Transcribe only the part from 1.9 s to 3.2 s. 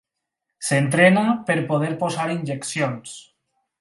posar injeccions.